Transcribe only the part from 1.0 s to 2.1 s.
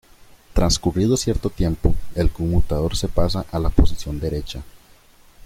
cierto tiempo